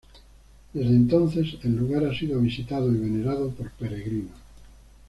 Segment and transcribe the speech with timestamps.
[0.73, 4.33] Desde entonces el lugar ha sido visitado y venerado por peregrinos.